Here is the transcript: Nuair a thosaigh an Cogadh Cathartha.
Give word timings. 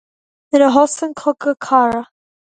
Nuair 0.55 0.63
a 0.67 0.69
thosaigh 0.75 1.05
an 1.07 1.13
Cogadh 1.21 1.59
Cathartha. 1.67 2.01